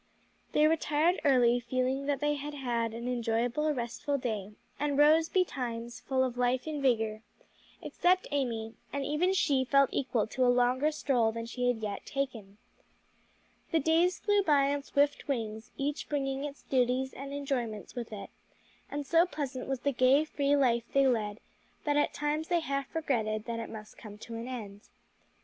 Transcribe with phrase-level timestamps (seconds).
[0.53, 5.99] They retired early, feeling that they had had an enjoyable, restful day, and rose betimes,
[5.99, 7.21] full of life and vigor
[7.83, 12.03] except Amy; and even she felt equal to a longer stroll than she had yet
[12.03, 12.57] taken.
[13.71, 18.31] The days flew by on swift wings, each bringing its duties and enjoyments with it,
[18.89, 21.39] and so pleasant was the gay, free life they led
[21.83, 24.81] that at times they half regretted that it must come to an end.